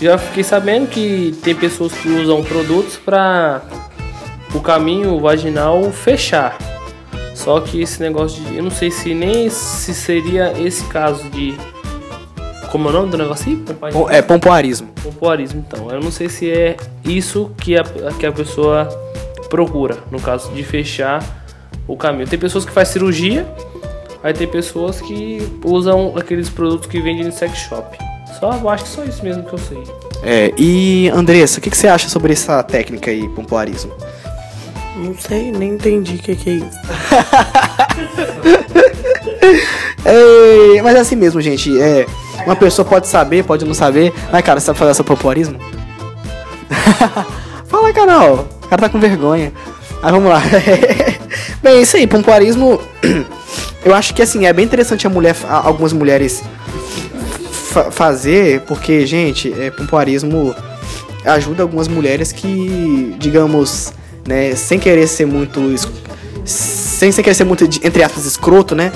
Já 0.00 0.18
fiquei 0.18 0.42
sabendo 0.42 0.88
que 0.88 1.36
tem 1.44 1.54
pessoas 1.54 1.92
que 1.92 2.08
usam 2.08 2.42
produtos 2.42 2.96
para 2.96 3.62
o 4.52 4.60
caminho 4.60 5.20
vaginal 5.20 5.80
fechar. 5.92 6.58
Só 7.34 7.60
que 7.60 7.80
esse 7.80 8.00
negócio 8.02 8.42
de. 8.42 8.56
Eu 8.56 8.64
não 8.64 8.70
sei 8.70 8.90
se 8.90 9.14
nem 9.14 9.48
se 9.48 9.94
seria 9.94 10.52
esse 10.60 10.84
caso 10.84 11.28
de 11.30 11.54
Como 12.70 12.88
é 12.88 12.90
o 12.90 12.92
nome 12.94 13.10
do 13.10 13.18
negócio 13.18 13.48
aí? 13.48 13.56
Pompa- 13.56 13.88
Pom- 13.90 14.10
É 14.10 14.20
pompoarismo. 14.22 14.88
Pompoarismo, 15.02 15.64
então. 15.66 15.88
Eu 15.90 16.00
não 16.00 16.10
sei 16.10 16.28
se 16.28 16.50
é 16.50 16.76
isso 17.04 17.50
que 17.58 17.76
a, 17.76 17.84
que 18.18 18.26
a 18.26 18.32
pessoa 18.32 18.88
procura, 19.48 19.98
no 20.10 20.20
caso 20.20 20.50
de 20.52 20.62
fechar 20.62 21.22
o 21.86 21.96
caminho. 21.96 22.28
Tem 22.28 22.38
pessoas 22.38 22.64
que 22.64 22.72
fazem 22.72 22.94
cirurgia, 22.94 23.46
aí 24.22 24.32
tem 24.32 24.46
pessoas 24.46 25.00
que 25.00 25.46
usam 25.64 26.14
aqueles 26.16 26.48
produtos 26.48 26.86
que 26.86 27.00
vendem 27.00 27.24
no 27.24 27.32
sex 27.32 27.58
shop. 27.58 27.98
Só, 28.38 28.52
eu 28.52 28.68
acho 28.68 28.84
que 28.84 28.90
só 28.90 29.04
isso 29.04 29.22
mesmo 29.22 29.44
que 29.44 29.52
eu 29.52 29.58
sei. 29.58 29.82
É, 30.22 30.52
e 30.56 31.08
Andressa, 31.10 31.58
o 31.58 31.62
que, 31.62 31.70
que 31.70 31.76
você 31.76 31.88
acha 31.88 32.08
sobre 32.08 32.32
essa 32.32 32.62
técnica 32.62 33.10
aí, 33.10 33.28
pompoarismo? 33.28 33.92
Não 34.96 35.14
sei, 35.18 35.52
nem 35.52 35.74
entendi 35.74 36.16
o 36.16 36.18
que, 36.18 36.36
que 36.36 36.50
é 36.50 36.52
isso. 36.54 36.78
É, 40.04 40.82
mas 40.82 40.96
é 40.96 41.00
assim 41.00 41.16
mesmo, 41.16 41.40
gente. 41.40 41.80
É, 41.80 42.06
uma 42.44 42.56
pessoa 42.56 42.86
pode 42.86 43.06
saber, 43.06 43.44
pode 43.44 43.64
não 43.64 43.74
saber. 43.74 44.12
Mas, 44.30 44.44
cara, 44.44 44.60
você 44.60 44.66
sabe 44.66 44.78
fazer 44.78 44.94
seu 44.94 45.04
pompoarismo? 45.04 45.58
Fala, 47.66 47.92
canal. 47.92 48.48
O 48.62 48.68
cara 48.68 48.82
tá 48.82 48.88
com 48.88 48.98
vergonha. 48.98 49.52
Mas 50.02 50.10
vamos 50.10 50.28
lá. 50.28 50.42
bem, 51.62 51.74
é 51.76 51.82
isso 51.82 51.96
aí, 51.96 52.06
pompoarismo. 52.06 52.80
Eu 53.84 53.94
acho 53.94 54.14
que 54.14 54.22
assim, 54.22 54.46
é 54.46 54.52
bem 54.52 54.64
interessante 54.64 55.06
a 55.06 55.10
mulher, 55.10 55.34
algumas 55.48 55.92
mulheres 55.92 56.42
fa- 57.50 57.90
fazer, 57.90 58.60
porque, 58.62 59.04
gente, 59.06 59.52
é, 59.52 59.70
pompoarismo 59.72 60.54
ajuda 61.24 61.62
algumas 61.64 61.88
mulheres 61.88 62.30
que, 62.30 63.16
digamos, 63.18 63.92
né, 64.26 64.54
sem 64.54 64.78
querer 64.78 65.06
ser 65.08 65.26
muito. 65.26 65.60
Sem, 66.44 67.10
sem 67.10 67.24
querer 67.24 67.34
ser 67.34 67.44
muito, 67.44 67.64
entre 67.64 68.02
aspas, 68.04 68.24
escroto, 68.24 68.74
né? 68.74 68.92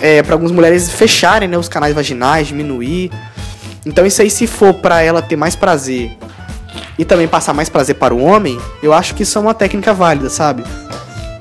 É, 0.00 0.22
para 0.22 0.34
algumas 0.34 0.50
mulheres 0.52 0.90
fecharem 0.90 1.48
né, 1.48 1.56
os 1.56 1.68
canais 1.68 1.94
vaginais, 1.94 2.48
diminuir. 2.48 3.12
Então, 3.86 4.04
isso 4.04 4.20
aí, 4.22 4.30
se 4.30 4.46
for 4.46 4.74
pra 4.74 5.02
ela 5.02 5.22
ter 5.22 5.36
mais 5.36 5.54
prazer 5.54 6.10
e 6.98 7.04
também 7.04 7.28
passar 7.28 7.52
mais 7.54 7.68
prazer 7.68 7.94
para 7.96 8.12
o 8.14 8.20
homem, 8.22 8.58
eu 8.82 8.92
acho 8.92 9.14
que 9.14 9.22
isso 9.22 9.38
é 9.38 9.40
uma 9.40 9.54
técnica 9.54 9.92
válida, 9.94 10.28
sabe? 10.30 10.64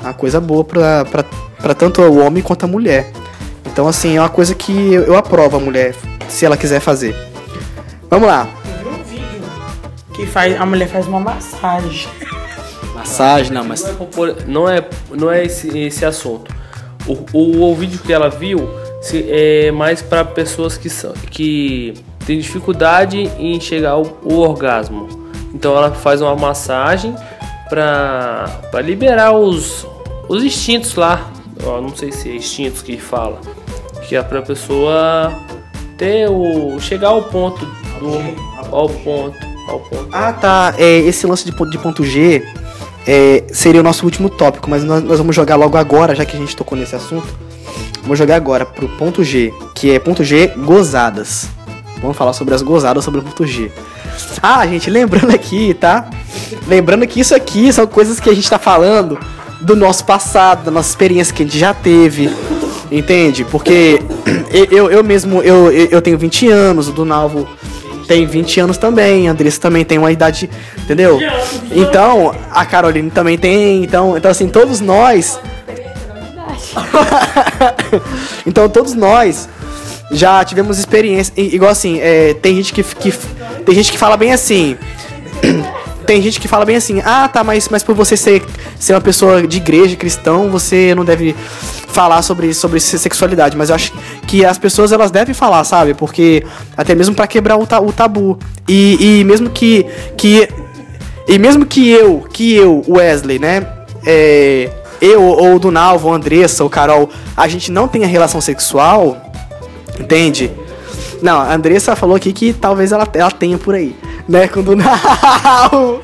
Uma 0.02 0.14
coisa 0.14 0.40
boa 0.40 0.64
pra, 0.64 1.06
pra, 1.06 1.24
pra 1.62 1.74
tanto 1.74 2.02
o 2.02 2.20
homem 2.26 2.42
quanto 2.42 2.64
a 2.66 2.68
mulher. 2.68 3.12
Então, 3.66 3.88
assim, 3.88 4.18
é 4.18 4.22
uma 4.22 4.30
coisa 4.30 4.56
que 4.56 4.94
eu, 4.94 5.04
eu 5.04 5.16
aprovo 5.18 5.58
a 5.58 5.60
mulher, 5.60 5.96
se 6.28 6.46
ela 6.46 6.58
quiser 6.58 6.80
fazer. 6.80 7.16
Vamos 8.10 8.28
lá. 8.28 8.48
Eu 8.84 8.92
vi 8.92 9.00
um 9.00 9.04
vídeo 9.04 9.44
que 10.14 10.26
faz, 10.26 10.60
a 10.60 10.66
mulher 10.66 10.88
faz 10.88 11.06
uma 11.08 11.20
massagem. 11.20 12.08
Massagem, 12.96 13.52
não, 13.54 13.64
mas. 13.64 13.84
Não 13.84 13.90
é, 14.28 14.36
não 14.48 14.70
é, 14.70 14.86
não 15.12 15.32
é 15.32 15.46
esse, 15.46 15.78
esse 15.78 16.04
assunto. 16.06 16.54
O, 17.08 17.18
o, 17.38 17.72
o 17.72 17.76
vídeo 17.76 18.00
que 18.00 18.12
ela 18.12 18.30
viu 18.30 18.70
se- 19.02 19.26
é 19.30 19.72
mais 19.72 20.02
para 20.02 20.26
pessoas 20.26 20.78
que, 20.78 20.90
são, 20.90 21.14
que 21.14 21.94
têm 22.26 22.40
dificuldade 22.40 23.30
em 23.38 23.60
chegar 23.62 23.92
ao, 23.92 24.18
ao 24.30 24.38
orgasmo. 24.38 25.08
Então 25.54 25.76
ela 25.76 25.92
faz 25.92 26.22
uma 26.22 26.36
massagem 26.36 27.16
para 27.70 28.82
liberar 28.84 29.32
os, 29.32 29.86
os 30.30 30.44
instintos 30.44 30.96
lá. 30.96 31.30
Ó, 31.66 31.82
não 31.82 31.94
sei 31.94 32.12
se 32.12 32.30
é 32.30 32.36
instintos 32.36 32.82
que 32.82 32.98
fala. 32.98 33.42
Que 34.08 34.16
é 34.16 34.22
pra 34.22 34.42
pessoa 34.42 35.34
ter 35.98 36.30
o. 36.30 36.80
chegar 36.80 37.10
ao 37.10 37.24
ponto 37.24 37.66
do. 38.00 38.72
ao 38.72 38.88
ponto. 38.88 39.38
Ao 39.68 39.80
ponto. 39.80 40.08
Ah, 40.12 40.32
tá. 40.32 40.74
É, 40.78 41.00
esse 41.00 41.28
lance 41.28 41.44
de 41.44 41.52
ponto, 41.52 41.72
de 41.72 41.78
ponto 41.78 42.06
G 42.06 42.44
é, 43.06 43.44
seria 43.52 43.82
o 43.82 43.84
nosso 43.84 44.06
último 44.06 44.30
tópico, 44.30 44.70
mas 44.70 44.84
nós, 44.84 45.04
nós 45.04 45.18
vamos 45.18 45.36
jogar 45.36 45.56
logo 45.56 45.78
agora, 45.78 46.16
já 46.16 46.24
que 46.26 46.38
a 46.38 46.40
gente 46.40 46.56
tocou 46.56 46.78
nesse 46.78 46.96
assunto. 46.96 47.28
Vamos 48.02 48.18
jogar 48.18 48.36
agora 48.36 48.66
pro 48.66 48.88
ponto 48.98 49.24
G, 49.24 49.54
que 49.76 49.92
é 49.92 50.00
ponto 50.00 50.24
G 50.24 50.48
gozadas. 50.58 51.50
Vamos 52.02 52.16
falar 52.16 52.34
sobre 52.34 52.56
as 52.56 52.62
gozadas 52.62 53.04
sobre 53.04 53.20
o 53.20 53.24
ponto 53.24 53.46
G. 53.46 53.72
Ah, 54.42 54.66
gente, 54.66 54.90
lembrando 54.90 55.34
aqui, 55.34 55.74
tá? 55.74 56.10
Lembrando 56.68 57.06
que 57.06 57.20
isso 57.20 57.36
aqui 57.36 57.72
são 57.74 57.86
coisas 57.86 58.20
que 58.20 58.30
a 58.30 58.34
gente 58.34 58.50
tá 58.50 58.58
falando 58.58 59.20
do 59.62 59.76
nosso 59.76 60.06
passado, 60.06 60.66
da 60.66 60.72
nossa 60.72 60.90
experiência 60.90 61.34
que 61.34 61.44
a 61.44 61.46
gente 61.46 61.58
já 61.58 61.74
teve. 61.74 62.30
Entende? 62.92 63.46
Porque 63.46 64.02
eu, 64.72 64.90
eu 64.90 65.04
mesmo, 65.04 65.42
eu, 65.42 65.72
eu 65.72 66.02
tenho 66.02 66.18
20 66.18 66.50
anos, 66.50 66.88
o 66.88 66.92
Donalvo 66.92 67.48
tem 68.10 68.26
20 68.26 68.60
anos 68.62 68.78
também, 68.78 69.28
Andressa 69.28 69.62
também 69.62 69.86
tem 69.86 70.00
uma 70.00 70.12
idade, 70.12 70.50
entendeu? 70.80 71.20
Então, 71.72 72.34
a 72.50 72.66
Caroline 72.66 73.12
também 73.12 73.38
tem, 73.38 73.84
então, 73.84 74.18
então 74.18 74.32
assim, 74.32 74.48
todos 74.48 74.82
nós, 74.82 75.40
então 78.48 78.68
todos 78.68 78.96
nós 78.96 79.48
já 80.12 80.44
tivemos 80.44 80.80
experiência, 80.80 81.32
igual 81.38 81.70
assim, 81.70 82.00
é, 82.02 82.34
tem 82.34 82.56
gente 82.56 82.74
que, 82.74 82.82
que 82.82 83.14
tem 83.64 83.76
gente 83.76 83.92
que 83.92 83.98
fala 84.00 84.18
bem 84.18 84.34
assim, 84.34 84.76
tem 86.10 86.20
gente 86.24 86.40
que 86.42 86.48
fala 86.48 86.66
bem 86.66 86.76
assim, 86.76 87.04
ah 87.06 87.28
tá, 87.28 87.44
mas, 87.44 87.70
mas 87.70 87.84
por 87.84 87.94
você 87.94 88.18
ser, 88.18 88.44
ser 88.80 88.94
uma 88.94 89.02
pessoa 89.02 89.46
de 89.46 89.58
igreja, 89.58 89.96
cristão, 89.96 90.50
você 90.50 90.96
não 90.96 91.06
deve 91.06 91.36
falar 91.90 92.24
sobre, 92.24 92.52
sobre 92.52 92.80
se- 92.80 92.98
sexualidade. 92.98 93.56
Mas 93.56 93.70
eu 93.70 93.76
acho 93.76 93.94
que 94.26 94.44
as 94.44 94.58
pessoas 94.58 94.92
elas 94.92 95.12
devem 95.12 95.36
falar, 95.36 95.64
sabe? 95.64 95.94
Porque 95.94 96.44
até 96.76 96.96
mesmo 96.96 97.14
pra 97.14 97.28
quebrar 97.28 97.58
o, 97.58 97.68
ta- 97.68 97.80
o 97.80 97.92
tabu. 97.94 98.40
E, 98.68 99.20
e 99.20 99.24
mesmo 99.24 99.52
que, 99.52 99.86
que. 100.18 100.50
E 101.28 101.38
mesmo 101.38 101.64
que 101.64 101.88
eu, 101.92 102.26
que 102.34 102.56
eu, 102.56 102.84
Wesley, 102.90 103.38
né? 103.38 103.68
É, 104.04 104.68
eu, 105.00 105.22
ou 105.22 105.58
o 105.58 105.60
Dunalvo, 105.60 106.12
Andressa, 106.12 106.64
ou 106.64 106.72
Carol, 106.72 107.08
a 107.38 107.48
gente 107.48 107.72
não 107.72 107.88
tenha 107.88 108.08
relação 108.08 108.42
sexual, 108.42 109.16
entende? 110.00 110.50
Não, 111.22 111.38
a 111.40 111.54
Andressa 111.54 111.96
falou 111.96 112.16
aqui 112.16 112.34
que 112.34 112.52
talvez 112.52 112.92
ela, 112.92 113.08
ela 113.14 113.30
tenha 113.30 113.60
por 113.60 113.76
aí, 113.76 113.96
né? 114.30 114.48
Com 114.48 114.60
o 114.60 114.64
Dunalvo. 114.64 116.02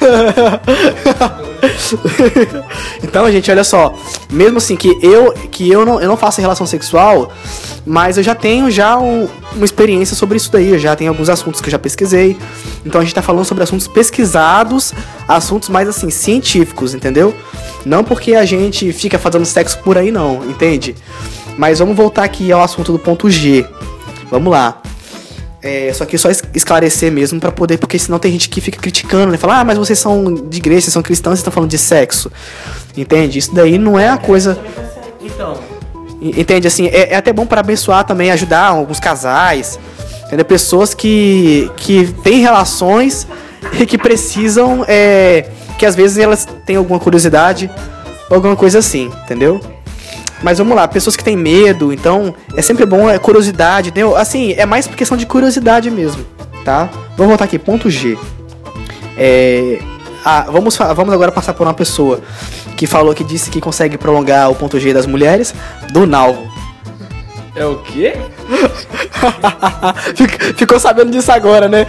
então, 3.02 3.30
gente, 3.30 3.50
olha 3.50 3.64
só. 3.64 3.94
Mesmo 4.30 4.58
assim 4.58 4.76
que 4.76 4.96
eu 5.02 5.32
que 5.50 5.70
eu 5.70 5.84
não, 5.84 6.00
eu 6.00 6.08
não 6.08 6.16
faço 6.16 6.40
relação 6.40 6.66
sexual, 6.66 7.32
mas 7.86 8.16
eu 8.16 8.22
já 8.22 8.34
tenho 8.34 8.70
já 8.70 8.98
um- 8.98 9.28
uma 9.54 9.64
experiência 9.64 10.14
sobre 10.16 10.36
isso 10.36 10.50
daí. 10.52 10.70
Eu 10.70 10.78
já 10.78 10.94
tenho 10.94 11.10
alguns 11.10 11.28
assuntos 11.28 11.60
que 11.60 11.68
eu 11.68 11.72
já 11.72 11.78
pesquisei. 11.78 12.36
Então 12.84 13.00
a 13.00 13.04
gente 13.04 13.14
tá 13.14 13.22
falando 13.22 13.44
sobre 13.44 13.64
assuntos 13.64 13.88
pesquisados, 13.88 14.92
assuntos 15.26 15.68
mais 15.68 15.88
assim 15.88 16.10
científicos, 16.10 16.94
entendeu? 16.94 17.34
Não 17.84 18.04
porque 18.04 18.34
a 18.34 18.44
gente 18.44 18.92
fica 18.92 19.18
fazendo 19.18 19.44
sexo 19.44 19.78
por 19.78 19.96
aí 19.98 20.10
não, 20.10 20.44
entende? 20.48 20.94
Mas 21.56 21.78
vamos 21.80 21.96
voltar 21.96 22.24
aqui 22.24 22.52
ao 22.52 22.62
assunto 22.62 22.92
do 22.92 22.98
ponto 22.98 23.28
G. 23.30 23.66
Vamos 24.30 24.52
lá. 24.52 24.80
É, 25.62 25.92
só 25.92 26.04
que 26.04 26.16
só 26.16 26.30
es- 26.30 26.42
esclarecer 26.54 27.10
mesmo 27.10 27.40
pra 27.40 27.50
poder, 27.50 27.78
porque 27.78 27.98
senão 27.98 28.18
tem 28.18 28.30
gente 28.30 28.48
que 28.48 28.60
fica 28.60 28.78
criticando, 28.80 29.32
né? 29.32 29.36
Fala, 29.38 29.60
ah, 29.60 29.64
mas 29.64 29.76
vocês 29.76 29.98
são 29.98 30.32
de 30.34 30.58
igreja, 30.58 30.82
vocês 30.82 30.92
são 30.92 31.02
cristãos, 31.02 31.32
vocês 31.32 31.40
estão 31.40 31.52
falando 31.52 31.70
de 31.70 31.78
sexo. 31.78 32.30
Entende? 32.96 33.38
Isso 33.38 33.52
daí 33.54 33.76
não 33.78 33.98
é 33.98 34.08
a 34.08 34.16
coisa. 34.16 34.58
Então, 35.20 35.58
Entende? 36.20 36.66
Assim, 36.66 36.86
é, 36.88 37.12
é 37.12 37.16
até 37.16 37.32
bom 37.32 37.46
para 37.46 37.60
abençoar 37.60 38.04
também, 38.04 38.32
ajudar 38.32 38.64
alguns 38.66 38.98
casais, 38.98 39.78
entendeu? 40.26 40.44
Pessoas 40.44 40.92
que, 40.92 41.70
que 41.76 42.12
têm 42.24 42.40
relações 42.40 43.24
e 43.78 43.86
que 43.86 43.96
precisam, 43.96 44.84
é, 44.88 45.46
que 45.78 45.86
às 45.86 45.94
vezes 45.94 46.18
elas 46.18 46.44
têm 46.66 46.74
alguma 46.74 46.98
curiosidade, 46.98 47.70
alguma 48.28 48.56
coisa 48.56 48.80
assim, 48.80 49.12
entendeu? 49.24 49.60
Mas 50.42 50.58
vamos 50.58 50.76
lá, 50.76 50.86
pessoas 50.86 51.16
que 51.16 51.24
têm 51.24 51.36
medo, 51.36 51.92
então 51.92 52.34
é 52.56 52.62
sempre 52.62 52.86
bom, 52.86 53.10
é 53.10 53.18
curiosidade, 53.18 53.88
entendeu? 53.88 54.16
Assim, 54.16 54.52
é 54.52 54.64
mais 54.64 54.86
por 54.86 54.96
questão 54.96 55.16
de 55.16 55.26
curiosidade 55.26 55.90
mesmo, 55.90 56.24
tá? 56.64 56.88
Vamos 57.16 57.28
voltar 57.30 57.44
aqui, 57.46 57.58
ponto 57.58 57.90
G. 57.90 58.16
É, 59.16 59.80
ah, 60.24 60.46
vamos, 60.48 60.76
vamos 60.76 61.12
agora 61.12 61.32
passar 61.32 61.54
por 61.54 61.66
uma 61.66 61.74
pessoa 61.74 62.20
que 62.76 62.86
falou 62.86 63.12
que 63.14 63.24
disse 63.24 63.50
que 63.50 63.60
consegue 63.60 63.98
prolongar 63.98 64.48
o 64.50 64.54
ponto 64.54 64.78
G 64.78 64.92
das 64.94 65.06
mulheres, 65.06 65.52
do 65.92 66.06
Nalvo. 66.06 66.46
é 67.56 67.64
o 67.66 67.78
quê? 67.78 68.14
Fic- 70.14 70.54
Ficou 70.56 70.78
sabendo 70.78 71.10
disso 71.10 71.32
agora, 71.32 71.68
né? 71.68 71.84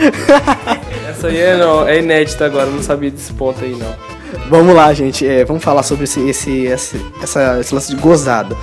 Essa 1.08 1.28
aí 1.28 1.38
é, 1.38 1.56
não, 1.58 1.88
é 1.88 2.00
inédita 2.00 2.46
agora, 2.46 2.66
não 2.66 2.82
sabia 2.82 3.12
desse 3.12 3.32
ponto 3.34 3.64
aí 3.64 3.76
não. 3.76 4.09
Vamos 4.50 4.76
lá, 4.76 4.94
gente. 4.94 5.26
é, 5.26 5.44
vamos 5.46 5.64
falar 5.64 5.84
sobre 5.84 6.04
esse, 6.06 6.20
esse, 6.30 6.66
esse, 6.66 7.06
essa, 7.22 7.60
esse 7.60 7.74
lance 7.74 7.94
de 7.96 8.02
gozada. 8.02 8.56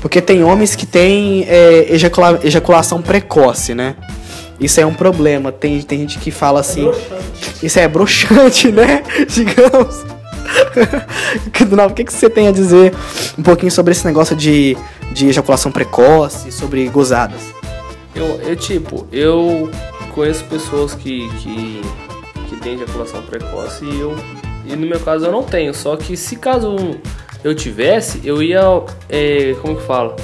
Porque 0.00 0.20
tem 0.20 0.42
homens 0.44 0.74
que 0.74 0.86
têm 0.86 1.44
é, 1.48 1.92
ejacula- 1.94 2.40
ejaculação 2.42 3.00
precoce, 3.02 3.74
né? 3.74 3.96
Isso 4.60 4.80
é 4.80 4.84
um 4.86 4.92
problema. 4.94 5.50
Tem, 5.50 5.80
tem 5.82 6.00
gente 6.00 6.18
que 6.18 6.30
fala 6.30 6.60
assim. 6.60 6.90
Isso 7.62 7.78
é 7.78 7.88
broxante, 7.88 8.70
né? 8.70 9.02
Digamos. 9.28 10.04
Não, 11.70 11.86
o 11.86 11.90
que, 11.94 12.04
que 12.04 12.12
você 12.12 12.28
tem 12.28 12.48
a 12.48 12.52
dizer 12.52 12.92
um 13.38 13.42
pouquinho 13.42 13.70
sobre 13.70 13.92
esse 13.92 14.04
negócio 14.04 14.34
de, 14.36 14.76
de 15.12 15.28
ejaculação 15.28 15.70
precoce, 15.70 16.50
sobre 16.50 16.86
gozadas? 16.88 17.40
Eu, 18.14 18.40
eu 18.42 18.56
tipo, 18.56 19.06
eu 19.12 19.70
conheço 20.14 20.44
pessoas 20.44 20.94
que, 20.94 21.28
que, 21.38 21.80
que 22.48 22.56
têm 22.56 22.74
ejaculação 22.74 23.22
precoce 23.22 23.84
e 23.84 24.00
eu. 24.00 24.16
E 24.66 24.76
no 24.76 24.86
meu 24.86 25.00
caso 25.00 25.26
eu 25.26 25.32
não 25.32 25.42
tenho. 25.42 25.74
Só 25.74 25.96
que 25.96 26.16
se 26.16 26.36
caso 26.36 26.76
eu 27.42 27.54
tivesse, 27.54 28.20
eu 28.24 28.42
ia. 28.42 28.60
é, 29.08 29.54
como 29.60 29.76
que 29.76 29.82
fala? 29.82 30.16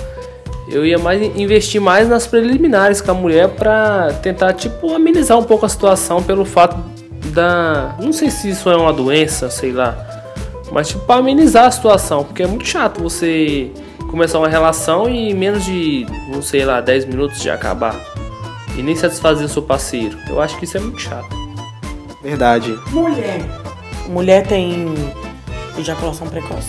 eu 0.69 0.85
ia 0.85 0.99
mais 0.99 1.23
investir 1.37 1.81
mais 1.81 2.09
nas 2.09 2.26
preliminares 2.26 3.00
com 3.00 3.11
a 3.11 3.14
mulher 3.14 3.49
pra 3.49 4.12
tentar, 4.23 4.52
tipo, 4.52 4.95
amenizar 4.95 5.38
um 5.38 5.45
pouco 5.45 5.64
a 5.64 5.69
situação 5.69 6.23
pelo 6.23 6.45
fato 6.45 6.76
da. 7.33 7.95
Não 8.00 8.12
sei 8.12 8.31
se 8.31 8.50
isso 8.50 8.69
é 8.69 8.76
uma 8.76 8.93
doença, 8.93 9.49
sei 9.49 9.73
lá. 9.73 9.97
Mas, 10.73 10.88
tipo, 10.88 11.00
pra 11.07 11.16
amenizar 11.16 11.66
a 11.66 11.71
situação, 11.71 12.25
porque 12.25 12.43
é 12.43 12.47
muito 12.47 12.66
chato 12.66 13.00
você 13.00 13.71
começar 14.11 14.38
uma 14.38 14.49
relação 14.49 15.09
e 15.09 15.31
em 15.31 15.35
menos 15.35 15.64
de, 15.64 16.07
não 16.28 16.43
sei 16.43 16.64
lá, 16.64 16.81
10 16.81 17.07
minutos 17.07 17.40
de 17.40 17.49
acabar. 17.49 17.95
E 18.76 18.83
nem 18.83 18.95
satisfazer 18.97 19.47
o 19.47 19.49
seu 19.49 19.62
parceiro. 19.62 20.19
Eu 20.28 20.40
acho 20.40 20.59
que 20.59 20.64
isso 20.64 20.76
é 20.76 20.81
muito 20.81 21.00
chato. 21.00 21.35
Verdade. 22.23 22.76
Mulher. 22.90 23.66
Mulher 24.09 24.47
tem 24.47 24.95
ejaculação 25.79 26.27
precoce. 26.29 26.69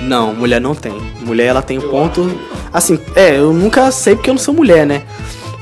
Não, 0.00 0.34
mulher 0.34 0.60
não 0.60 0.74
tem. 0.74 0.92
Mulher 1.20 1.46
ela 1.46 1.62
tem 1.62 1.78
um 1.78 1.88
ponto. 1.88 2.30
Assim, 2.72 2.98
é, 3.14 3.36
eu 3.38 3.52
nunca 3.52 3.90
sei 3.90 4.14
porque 4.14 4.28
eu 4.30 4.34
não 4.34 4.40
sou 4.40 4.52
mulher, 4.54 4.84
né? 4.86 5.02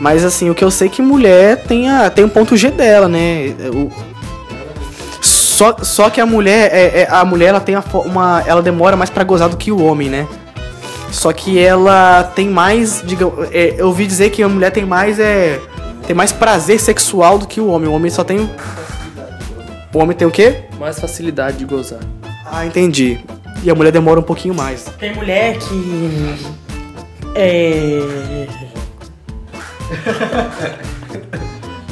Mas 0.01 0.25
assim, 0.25 0.51
o 0.51 0.55
que 0.55 0.65
eu 0.65 0.71
sei 0.71 0.89
é 0.89 0.91
que 0.91 1.01
mulher 1.03 1.63
tem, 1.65 1.89
a, 1.89 2.11
tem 2.11 2.25
um 2.25 2.29
ponto 2.29 2.57
G 2.57 2.71
dela, 2.71 3.07
né? 3.09 3.55
O- 3.73 3.91
só, 5.21 5.77
só 5.83 6.11
que 6.11 6.21
a 6.21 6.27
mulher, 6.27 6.71
é, 6.73 7.03
é- 7.03 7.09
a 7.11 7.25
mulher 7.25 7.49
ela 7.51 7.61
tem 7.61 7.77
uma. 8.05 8.43
Ela 8.47 8.61
demora 8.63 8.97
mais 8.97 9.11
pra 9.11 9.23
gozar 9.23 9.49
do 9.49 9.57
que 9.57 9.71
o 9.71 9.81
homem, 9.85 10.09
né? 10.09 10.27
Só 11.13 11.33
que 11.33 11.59
ela 11.61 12.25
tem 12.35 12.49
mais. 12.49 13.03
Digamos, 13.07 13.49
é, 13.53 13.75
eu 13.79 13.87
ouvi 13.87 14.07
dizer 14.07 14.31
que 14.31 14.43
a 14.43 14.49
mulher 14.49 14.71
tem 14.73 14.85
mais. 14.85 15.21
É, 15.21 15.61
tem 16.07 16.17
mais 16.17 16.33
prazer 16.33 16.81
sexual 16.81 17.39
do 17.39 17.47
que 17.47 17.61
o 17.61 17.69
homem. 17.69 17.89
O 17.89 17.93
homem 17.93 18.11
só 18.11 18.25
tem. 18.25 18.51
O 19.95 19.99
homem 19.99 20.17
tem 20.17 20.27
o 20.27 20.31
quê? 20.31 20.65
Mais 20.79 20.99
facilidade 20.99 21.59
de 21.59 21.65
gozar. 21.65 22.01
Ah, 22.47 22.65
entendi. 22.65 23.21
E 23.63 23.71
a 23.71 23.75
mulher 23.75 23.93
demora 23.93 24.19
um 24.19 24.23
pouquinho 24.23 24.55
mais. 24.55 24.85
Tem 24.99 25.15
mulher 25.15 25.59
que. 25.59 26.35
É. 27.35 28.47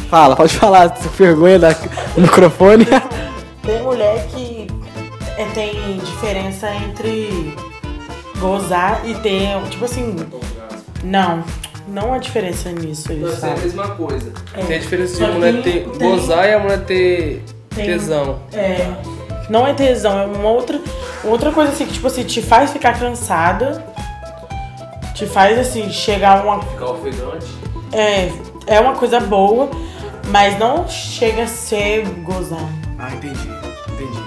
Fala, 0.08 0.34
pode 0.34 0.52
falar, 0.56 0.88
vergonha 1.16 1.58
da, 1.58 1.70
do 1.72 2.20
microfone. 2.22 2.84
Tem 3.62 3.82
mulher 3.82 4.26
que 4.28 4.66
é, 5.36 5.44
tem 5.54 5.98
diferença 5.98 6.68
entre 6.74 7.54
gozar 8.38 9.02
e 9.08 9.14
ter. 9.16 9.60
Tipo 9.68 9.84
assim. 9.84 10.16
Não. 11.04 11.44
Não 11.86 12.12
há 12.12 12.18
diferença 12.18 12.72
nisso, 12.72 13.12
isso, 13.12 13.40
sabe? 13.40 13.60
mesma 13.60 13.88
coisa. 13.88 14.32
É. 14.54 14.62
Tem 14.64 14.76
a 14.76 14.80
diferença 14.80 15.16
de 15.16 15.24
a 15.24 15.28
mulher 15.28 15.62
ter 15.62 15.88
tem- 15.88 16.10
gozar 16.10 16.48
e 16.48 16.54
a 16.54 16.58
mulher 16.58 16.84
ter 16.84 17.42
Tem- 17.80 17.98
tesão. 17.98 18.38
É. 18.52 18.86
Não 19.48 19.66
é 19.66 19.74
tesão, 19.74 20.18
é 20.20 20.26
uma 20.26 20.48
outra, 20.48 20.80
outra 21.24 21.50
coisa 21.50 21.72
assim 21.72 21.84
que, 21.84 21.94
tipo 21.94 22.06
assim, 22.06 22.22
te 22.22 22.40
faz 22.40 22.70
ficar 22.70 22.98
cansada. 22.98 23.84
Te 25.14 25.26
faz 25.26 25.58
assim, 25.58 25.90
chegar 25.90 26.38
a 26.38 26.42
uma. 26.42 26.62
Ficar 26.62 26.86
ofegante. 26.90 27.46
É, 27.92 28.30
é 28.66 28.80
uma 28.80 28.94
coisa 28.94 29.18
boa, 29.18 29.68
mas 30.28 30.58
não 30.58 30.88
chega 30.88 31.42
a 31.42 31.46
ser 31.46 32.06
gozar. 32.22 32.58
Ah, 32.98 33.12
entendi, 33.12 33.48
entendi. 33.92 34.18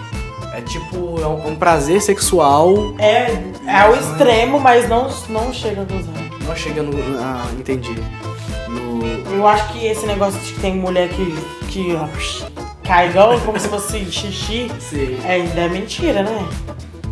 É 0.53 0.61
tipo, 0.61 1.19
é 1.21 1.25
um, 1.27 1.51
um 1.51 1.55
prazer 1.55 2.01
sexual. 2.01 2.93
É, 2.99 3.31
é 3.65 3.79
ao 3.81 3.95
extremo, 3.95 4.59
mas 4.59 4.87
não, 4.89 5.09
não 5.29 5.53
chega 5.53 5.81
a 5.81 5.85
gozar. 5.85 6.13
Não 6.45 6.55
chega 6.55 6.83
no. 6.83 6.91
Ah, 7.19 7.45
entendi. 7.57 7.95
No. 8.67 9.03
Eu 9.33 9.47
acho 9.47 9.71
que 9.71 9.85
esse 9.85 10.05
negócio 10.05 10.39
de 10.41 10.53
que 10.53 10.59
tem 10.59 10.75
mulher 10.75 11.09
que, 11.09 11.25
que 11.69 11.95
ó, 11.95 12.07
igual 13.09 13.39
como 13.41 13.59
se 13.59 13.67
fosse 13.67 14.05
xixi, 14.11 14.71
Sei. 14.79 15.17
é, 15.25 15.33
ainda 15.33 15.61
é 15.61 15.69
mentira, 15.69 16.23
né? 16.23 16.47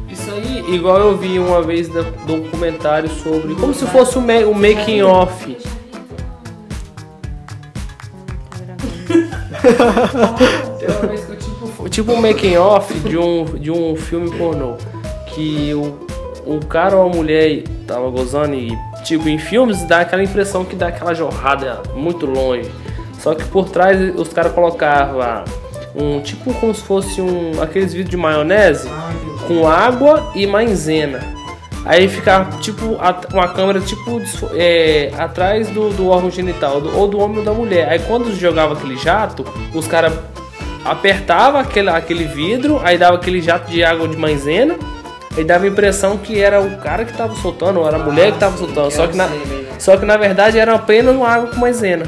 Isso 0.09 0.29
aí, 0.31 0.63
igual 0.75 0.97
eu 0.99 1.17
vi 1.17 1.39
uma 1.39 1.61
vez 1.61 1.87
da- 1.87 2.01
um 2.29 2.49
comentário 2.49 3.09
sobre. 3.09 3.55
Como 3.55 3.73
se 3.73 3.85
fosse 3.87 4.17
o, 4.17 4.21
ma- 4.21 4.45
o 4.45 4.53
making 4.53 5.01
off. 5.03 5.55
Que 10.79 10.86
eu 10.86 11.38
tipo, 11.38 11.89
tipo 11.89 12.12
um 12.13 12.21
making 12.21 12.57
off 12.57 12.93
de 12.99 13.17
um, 13.17 13.45
de 13.45 13.71
um 13.71 13.95
filme 13.95 14.29
pornô. 14.38 14.75
Que 15.27 15.73
o, 15.73 15.99
o 16.45 16.65
cara 16.65 16.95
ou 16.97 17.10
a 17.10 17.15
mulher 17.15 17.63
tava 17.88 18.10
gozando 18.10 18.53
e, 18.55 18.77
tipo, 19.03 19.27
em 19.29 19.38
filmes 19.38 19.84
dá 19.88 20.01
aquela 20.01 20.23
impressão 20.23 20.65
que 20.65 20.75
dá 20.75 20.88
aquela 20.88 21.13
jorrada 21.13 21.81
muito 21.95 22.25
longe. 22.25 22.69
Só 23.19 23.36
que 23.36 23.43
por 23.45 23.69
trás 23.69 23.97
os 24.15 24.29
caras 24.29 24.51
colocavam 24.51 25.21
um 25.95 26.19
tipo 26.21 26.54
como 26.56 26.73
se 26.73 26.82
fosse 26.84 27.21
um 27.21 27.62
aqueles 27.62 27.93
vidros 27.93 28.10
de 28.12 28.17
maionese 28.17 28.88
com 29.47 29.67
água 29.67 30.32
e 30.36 30.45
maisena. 30.47 31.19
Aí 31.84 32.08
ficava 32.08 32.58
tipo 32.60 32.95
a- 32.99 33.19
uma 33.34 33.47
câmera 33.47 33.80
tipo 33.82 34.21
é, 34.54 35.12
atrás 35.17 35.67
do, 35.69 35.89
do 35.89 36.10
órgão 36.10 36.30
genital, 36.30 36.80
do- 36.80 36.95
ou 36.97 37.08
do 37.08 37.19
homem 37.19 37.39
ou 37.39 37.43
da 37.43 37.51
mulher. 37.54 37.89
Aí 37.89 37.99
quando 37.99 38.34
jogava 38.36 38.73
aquele 38.73 38.95
jato, 38.97 39.43
os 39.73 39.88
caras 39.88 40.13
apertava 40.86 41.60
aquele, 41.60 41.89
aquele 41.89 42.25
vidro, 42.25 42.80
aí 42.84 42.97
dava 42.97 43.15
aquele 43.15 43.41
jato 43.41 43.69
de 43.71 43.84
água 43.84 44.08
de 44.08 44.15
maisena, 44.17 44.77
aí 45.36 45.43
dava 45.43 45.65
a 45.65 45.67
impressão 45.67 46.17
que 46.17 46.39
era 46.39 46.62
o 46.62 46.77
cara 46.77 47.04
que 47.06 47.13
tava 47.17 47.36
soltando, 47.36 47.80
ou 47.80 47.88
era 47.88 47.97
a 47.97 47.99
mulher 47.99 48.32
que 48.32 48.39
tava 48.39 48.58
soltando. 48.58 48.91
Só 48.91 49.08
que, 49.08 49.15
na, 49.17 49.27
só 49.80 49.97
que 49.97 50.06
na 50.06 50.17
verdade 50.17 50.58
era 50.60 50.75
apenas 50.75 51.15
uma 51.15 51.27
água 51.27 51.49
com 51.49 51.58
maisena. 51.60 52.06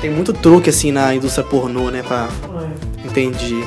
Tem 0.00 0.10
muito 0.10 0.32
truque 0.34 0.68
assim 0.70 0.92
na 0.92 1.14
indústria 1.14 1.46
pornô, 1.46 1.90
né? 1.90 2.02
Pra... 2.06 2.28
Entendi. 3.14 3.64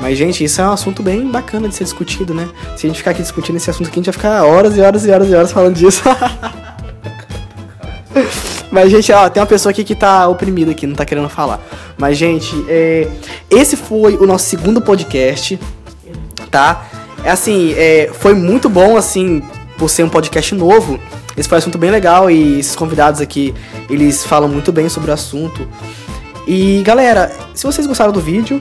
Mas, 0.00 0.16
gente, 0.16 0.44
isso 0.44 0.60
é 0.60 0.64
um 0.64 0.70
assunto 0.70 1.02
bem 1.02 1.28
bacana 1.28 1.68
de 1.68 1.74
ser 1.74 1.82
discutido, 1.82 2.32
né? 2.32 2.48
Se 2.76 2.86
a 2.86 2.88
gente 2.88 2.98
ficar 2.98 3.10
aqui 3.10 3.22
discutindo 3.22 3.56
esse 3.56 3.68
assunto 3.68 3.88
aqui, 3.88 3.98
a 3.98 4.02
gente 4.02 4.06
vai 4.06 4.12
ficar 4.12 4.44
horas 4.44 4.76
e 4.76 4.80
horas 4.80 5.04
e 5.04 5.10
horas 5.10 5.28
e 5.28 5.34
horas 5.34 5.50
falando 5.50 5.74
disso. 5.74 6.02
Mas, 8.70 8.90
gente, 8.90 9.10
ó, 9.10 9.28
tem 9.28 9.40
uma 9.40 9.46
pessoa 9.46 9.72
aqui 9.72 9.82
que 9.82 9.96
tá 9.96 10.28
oprimida 10.28 10.70
aqui, 10.70 10.86
não 10.86 10.94
tá 10.94 11.04
querendo 11.04 11.28
falar. 11.28 11.60
Mas, 11.96 12.16
gente, 12.16 12.54
é, 12.68 13.08
esse 13.50 13.76
foi 13.76 14.16
o 14.16 14.26
nosso 14.26 14.44
segundo 14.44 14.80
podcast, 14.80 15.58
tá? 16.48 16.86
É 17.24 17.30
assim, 17.30 17.74
é, 17.76 18.10
foi 18.12 18.34
muito 18.34 18.68
bom, 18.68 18.96
assim, 18.96 19.42
por 19.76 19.88
ser 19.88 20.04
um 20.04 20.08
podcast 20.08 20.54
novo. 20.54 21.00
Esse 21.36 21.48
foi 21.48 21.56
um 21.56 21.60
assunto 21.60 21.78
bem 21.78 21.90
legal 21.90 22.30
e 22.30 22.60
esses 22.60 22.76
convidados 22.76 23.20
aqui, 23.20 23.52
eles 23.90 24.24
falam 24.24 24.48
muito 24.48 24.70
bem 24.70 24.88
sobre 24.88 25.10
o 25.10 25.14
assunto. 25.14 25.66
E, 26.50 26.82
galera, 26.82 27.30
se 27.54 27.66
vocês 27.66 27.86
gostaram 27.86 28.10
do 28.10 28.22
vídeo, 28.22 28.58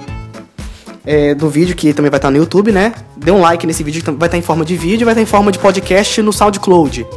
é, 1.05 1.33
do 1.33 1.49
vídeo 1.49 1.73
que 1.73 1.93
também 1.93 2.11
vai 2.11 2.17
estar 2.17 2.29
no 2.29 2.35
YouTube, 2.35 2.69
né? 2.69 2.93
Dê 3.15 3.31
um 3.31 3.39
like 3.39 3.65
nesse 3.65 3.81
vídeo 3.81 4.03
que 4.03 4.11
vai 4.11 4.27
estar 4.27 4.37
em 4.37 4.41
forma 4.41 4.65
de 4.65 4.75
vídeo, 4.75 5.05
vai 5.05 5.13
estar 5.13 5.21
em 5.21 5.25
forma 5.25 5.53
de 5.53 5.57
podcast 5.57 6.21
no 6.21 6.33
SoundCloud. 6.33 7.07